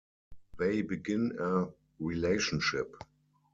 [0.57, 1.65] They begin a
[1.99, 2.91] relationship.